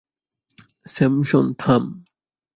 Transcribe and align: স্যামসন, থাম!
স্যামসন, 0.85 1.45
থাম! 1.61 1.83